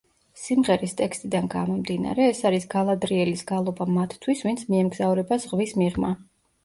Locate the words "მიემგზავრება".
4.75-5.39